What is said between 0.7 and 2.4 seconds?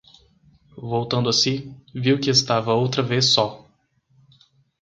Voltando a si, viu que